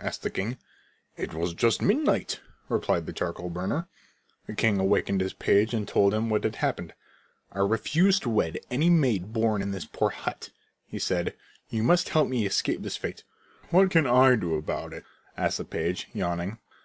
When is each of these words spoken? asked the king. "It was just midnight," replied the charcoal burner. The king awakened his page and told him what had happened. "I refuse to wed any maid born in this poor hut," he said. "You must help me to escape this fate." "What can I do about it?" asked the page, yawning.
asked 0.00 0.22
the 0.24 0.30
king. 0.30 0.58
"It 1.16 1.32
was 1.32 1.54
just 1.54 1.80
midnight," 1.80 2.40
replied 2.68 3.06
the 3.06 3.12
charcoal 3.12 3.50
burner. 3.50 3.86
The 4.48 4.54
king 4.56 4.80
awakened 4.80 5.20
his 5.20 5.32
page 5.32 5.72
and 5.74 5.86
told 5.86 6.12
him 6.12 6.28
what 6.28 6.42
had 6.42 6.56
happened. 6.56 6.92
"I 7.52 7.60
refuse 7.60 8.18
to 8.22 8.30
wed 8.30 8.58
any 8.68 8.90
maid 8.90 9.32
born 9.32 9.62
in 9.62 9.70
this 9.70 9.84
poor 9.86 10.08
hut," 10.10 10.50
he 10.88 10.98
said. 10.98 11.36
"You 11.68 11.84
must 11.84 12.08
help 12.08 12.28
me 12.28 12.40
to 12.40 12.46
escape 12.48 12.82
this 12.82 12.96
fate." 12.96 13.22
"What 13.70 13.90
can 13.92 14.08
I 14.08 14.34
do 14.34 14.56
about 14.56 14.92
it?" 14.92 15.04
asked 15.36 15.58
the 15.58 15.64
page, 15.64 16.08
yawning. 16.12 16.58